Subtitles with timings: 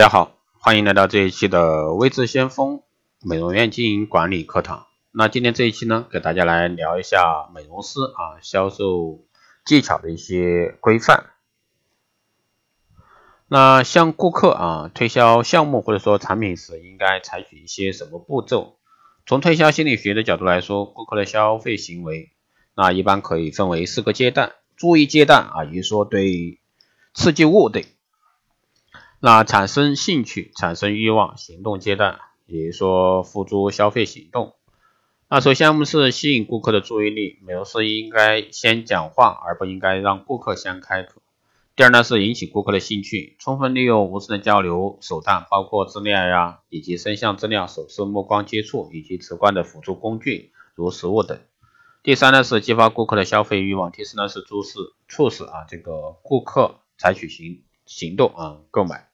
[0.00, 2.80] 大家好，欢迎来到这一期的微智先锋
[3.22, 4.86] 美容院经营管理课堂。
[5.12, 9.20] 那今天这一期呢，给大家来聊一下美容师啊销售
[9.66, 11.26] 技巧的一些规范。
[13.46, 18.78] 那向顾客啊推销项目或者说产品时，应该采取一些什么步骤？
[19.26, 22.30] 从推销心理学的角度来说，顾客的消费行为，
[22.74, 24.52] 那一般可以分为四个阶段。
[24.78, 26.58] 注意阶段啊，也就是说对
[27.12, 27.84] 刺激物对。
[29.22, 34.54] 那产生兴趣、产生欲望、行动阶段，也就说付诸消费行动。
[35.28, 41.20] 那首先我们是吸引顾客的注意力，美容师应该先讲话，而不应该让顾客先开口。
[41.76, 51.38] 第二呢是引起顾客的兴趣，充分利用无声的交流手段，包括资料呀，以及声像资料、手势、目光接触以及直观的辅助工具，如实物等。
[52.02, 54.78] 第三呢是激发顾客的消费欲望，第四呢是促使
[55.08, 59.09] 促使啊这个顾客采取行行动啊购买。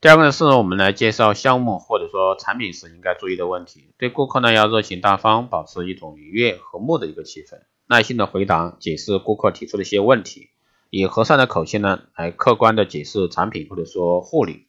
[0.00, 3.90] 第二个呢，是我们来介绍项目或者说产品时应该注意的问题。
[3.98, 10.50] 对顾客呢，要热情大方，保持一种愉悦和睦的一个气氛，耐心的回答、解释顾客提出的一些问题，
[10.90, 14.66] 以和善的口气呢，来客观的解释产品或者说护理。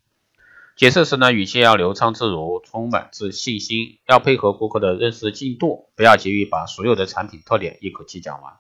[0.76, 8.54] 解释时呢，语气要流畅自如，充满自信心，要配合顾客的认识进度，不要急于把所有的产品特点一口气讲完。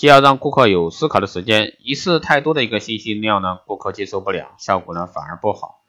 [0.00, 5.82] 既要让顾客有思考的时间，一次太多的一个信息量呢，顾客接受不了，效果呢反而不好。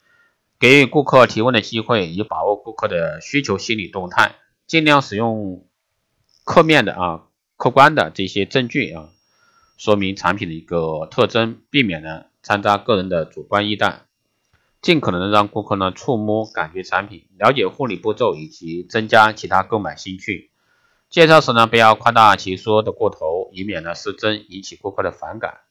[0.60, 4.36] 给予顾客提问的机会，以把握顾客的需求心理动态，
[4.68, 5.66] 尽量使用
[6.44, 7.22] 客面的啊
[7.56, 9.08] 客观的这些证据啊，
[9.78, 14.08] 说明产品的一个特征，避免呢掺杂个人的主观臆断，
[14.82, 20.52] 尽可能的让顾客呢触摸感觉产品，了解护理步骤以及增加其他购买兴趣。
[21.10, 25.62] 介绍时呢，不要夸大其说的过头，以免呢失真，引起顾客的反感。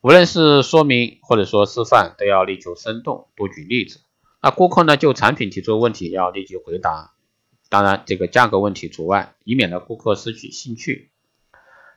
[0.00, 4.00] 无论是说明或者说示范，都要力求生动，多举例子。
[4.42, 7.14] 那顾客呢就产品提出问题，要立即回答，
[7.68, 11.10] 当然这个价格问题除外，以免呢顾客失去兴趣。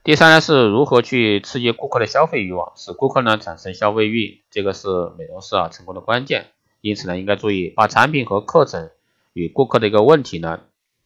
[0.03, 4.88] 第三呢是如何去刺激顾客的消费欲望，使顾客呢产生消费欲，这个是
[5.18, 6.52] 美容师啊成功的关键。
[6.80, 8.92] 因此呢，应该注意把产品和课程
[9.34, 10.62] 与顾客的一个问题呢。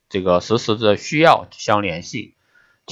[0.09, 2.35] 这个实时的需要相联系，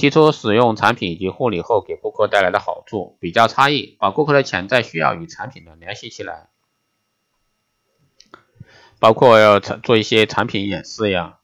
[0.00, 6.48] 提出使用产品以及护理后给顾客带来的好处，比较差异，把顾客的潜在需要与产品呢联系起来，
[8.98, 11.36] 包括要做一些产品演示呀。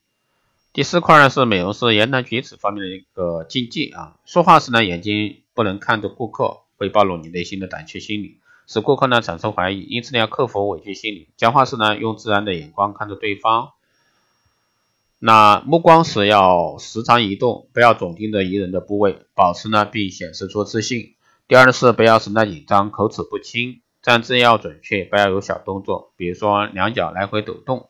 [0.73, 13.73] 第四块呢是美容师言谈举止方面的一个禁忌啊，说话时呢眼睛不能看着顾客，会暴露你内心的胆怯心理，使顾客呢产生怀疑，因此呢要克服畏惧心理，讲话时呢用自然的眼光看着对方。
[15.19, 21.15] 那目光时要时常移动，不要总盯着一人的部位，保持呢并显示出自信。
[21.49, 27.89] 第二呢是不要神态紧张，口齿不清，站姿要准确，不要有小动作，比如说两脚来回抖动。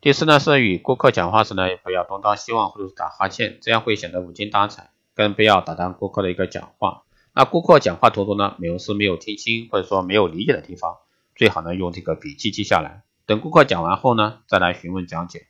[0.00, 4.90] 第四呢是与顾客讲话时呢也，不要东张西望或者是打哈欠，这样会显得无精打采。
[5.14, 7.04] 更不要打断顾客的一个讲话。
[7.32, 10.96] 那顾客讲话途中呢，美容师没有听清或者说没有理解的地方，
[11.36, 15.46] 最好呢用这个笔记记下来，等顾客讲完后呢，再来询问讲解。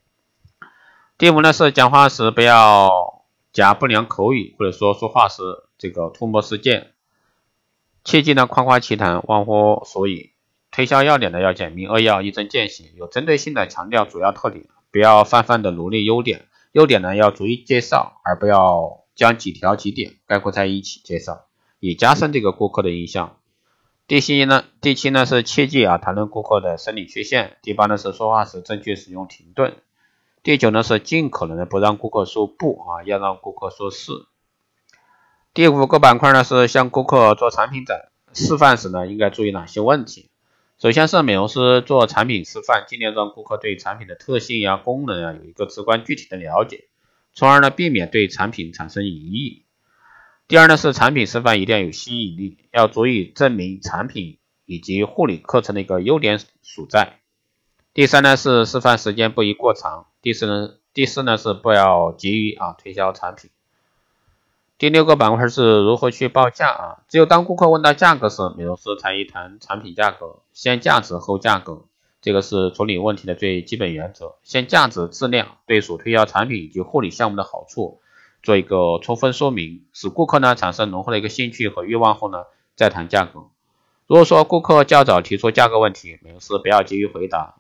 [1.16, 5.42] 第五呢是讲话时不要夹不良口语，或者说说话时
[5.78, 6.88] 这个吐沫失溅，
[8.02, 10.32] 切忌呢夸夸其谈，忘乎所以。
[10.72, 21.46] 推销要点呢要简明扼要，一针见血，有针对性的强调主要特点，不要泛泛的罗列优点，优点呢要逐一介绍，而不要将几条几点概括在一起介绍，
[21.78, 23.36] 以加深这个顾客的印象。
[24.08, 27.56] 第七呢，第七呢是切记啊谈论顾客的生理缺陷。
[27.62, 29.76] 第八呢是说话时正确使用停顿。
[30.44, 34.12] 第九呢是尽可能的不让顾客说不啊，要让顾客说是。
[35.54, 40.28] 第五个板块呢是向顾客做产品展示范时呢，应该注意哪些问题？
[40.78, 46.88] 首先是美容师做产品示范，尽量让顾客对产品的特性呀、功能啊有一个直观具体的了解，
[47.32, 49.64] 从而呢避免对产品产生疑义。
[50.46, 57.20] 第二呢是产品示范一定要有吸引力，要足以证明产品以及护理课程的一个优点所在。
[57.94, 60.08] 第三呢是示范时间不宜过长。
[60.24, 63.50] 第四呢，第四呢是不要急于啊推销产品。
[64.78, 67.04] 第六个板块是如何去报价啊？
[67.10, 71.84] 只有当顾客问到价格时，美容师才一谈产品价格，先价值后价格，
[72.22, 74.36] 这个是处理问题的最基本原则。
[74.42, 78.00] 先价值质量，对所推销产品以及护理项目的好处
[78.42, 82.44] 做一个充分说明，使顾客呢产生浓厚的一个兴趣和欲望后呢，
[82.76, 83.50] 再谈价格。
[84.06, 87.56] 如果说顾客较早提出价格问题，美容师不要急于回答。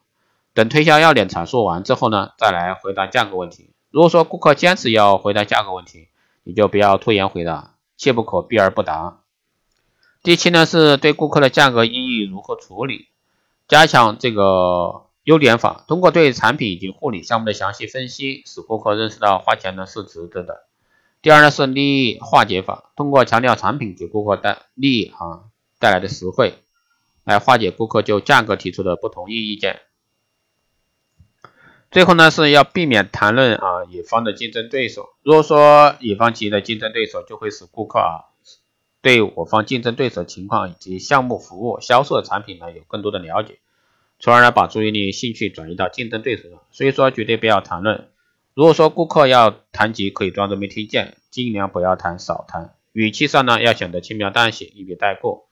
[0.54, 3.70] 等推销要点阐述完之后呢，再来回答价格问题。
[3.90, 6.08] 如果说顾客坚持要回答价格问题，
[6.44, 9.20] 你就不要拖延回答，切不可避而不答。
[10.22, 13.08] 第七呢，是对顾客的价格意义如何处理。
[13.66, 20.66] 加强这个优点法，通过对产品以及护理项目的详细分析，使顾客认识到花钱呢是值得的。
[21.20, 25.44] 第二呢是利益化解法，通过强调产品给顾客带利益啊
[25.78, 26.54] 带来的实惠，
[27.24, 29.80] 来化解顾客就价格提出的不同意意见。
[31.94, 35.10] 最后呢是要避免谈论啊乙方的竞争对手。
[35.22, 38.34] 如果说乙方企业的竞争对手，就会使顾客啊
[39.00, 43.60] 对我方竞争对手情况以及项目、服务、销售的产品呢有更多的了解，
[44.18, 46.58] 从而呢把注意力、兴趣转移到竞争对手上。
[46.72, 48.08] 所以说绝对不要谈论。
[48.54, 52.74] 如果说顾客要谈及，可以装作没听见，尽量不要谈，少谈。
[52.92, 55.46] 语气上呢要显得轻描淡写，一笔带过。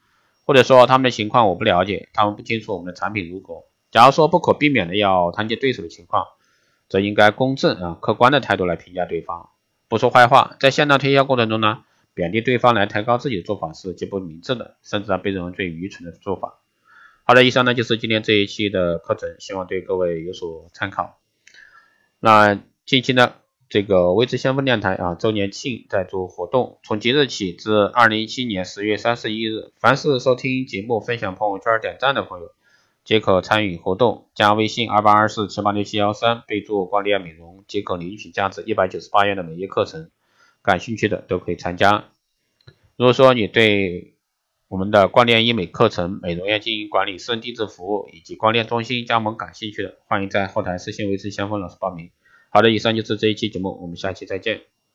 [0.44, 3.62] 或者说他们的情况我不了解，他们不清楚我们的产品如何。
[3.92, 6.26] 假如说不可避免的要谈及对手的情况，
[6.88, 9.50] 则应该公正啊、客观的态度来评价对方，
[9.86, 10.56] 不说坏话。
[10.58, 11.84] 在向量推销过程中呢，
[12.14, 16.58] 贬低对方来抬高自己的做法是极不明智的，甚至啊被认为最愚蠢的做法。
[17.24, 21.18] 好的，以上呢就是今天这一期的课程，希望对各位有所参考。
[22.18, 23.34] 那近期呢，
[23.68, 32.52] 这个微知先锋电台啊周年庆在做活动，从即日起至二零一七年十月三十一日，凡是收听节目、分享朋友圈、点赞的朋友。
[33.04, 40.10] 即可参与活动，加微信二八二四七八六七幺三，备注“光电美容”，即可领取价值一百九十八元的美业课程。
[40.62, 42.04] 感兴趣的都可以参加。
[42.96, 44.14] 如果说你对
[44.68, 52.12] 我们的光电医美课程、美容院经营管理、私人定制服务以及光电中心加盟感兴趣的，欢迎在后台私信维持先锋老师报名。
[52.50, 54.71] 好的，以上就是这一期节目，我们下期再见。